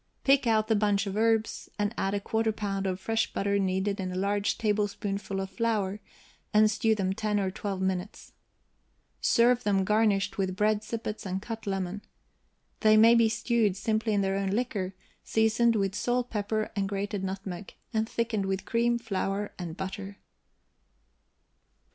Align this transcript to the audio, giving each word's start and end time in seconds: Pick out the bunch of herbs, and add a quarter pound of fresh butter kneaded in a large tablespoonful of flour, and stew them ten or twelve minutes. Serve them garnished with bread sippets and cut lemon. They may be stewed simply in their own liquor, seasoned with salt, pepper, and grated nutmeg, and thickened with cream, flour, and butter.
Pick 0.23 0.47
out 0.47 0.67
the 0.67 0.75
bunch 0.75 1.05
of 1.05 1.15
herbs, 1.15 1.69
and 1.77 1.93
add 1.95 2.15
a 2.15 2.19
quarter 2.19 2.51
pound 2.51 2.87
of 2.87 2.99
fresh 2.99 3.31
butter 3.33 3.59
kneaded 3.59 3.99
in 3.99 4.11
a 4.11 4.15
large 4.17 4.57
tablespoonful 4.57 5.39
of 5.39 5.51
flour, 5.51 5.99
and 6.51 6.71
stew 6.71 6.95
them 6.95 7.13
ten 7.13 7.39
or 7.39 7.51
twelve 7.51 7.81
minutes. 7.83 8.33
Serve 9.21 9.63
them 9.63 9.83
garnished 9.83 10.39
with 10.39 10.55
bread 10.55 10.83
sippets 10.83 11.23
and 11.23 11.39
cut 11.39 11.67
lemon. 11.67 12.01
They 12.79 12.97
may 12.97 13.13
be 13.13 13.29
stewed 13.29 13.77
simply 13.77 14.13
in 14.13 14.21
their 14.21 14.37
own 14.37 14.49
liquor, 14.49 14.95
seasoned 15.23 15.75
with 15.75 15.93
salt, 15.93 16.31
pepper, 16.31 16.71
and 16.75 16.89
grated 16.89 17.23
nutmeg, 17.23 17.75
and 17.93 18.09
thickened 18.09 18.47
with 18.47 18.65
cream, 18.65 18.97
flour, 18.97 19.53
and 19.59 19.77
butter. 19.77 20.17